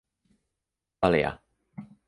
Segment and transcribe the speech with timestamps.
[1.03, 1.37] Earlier.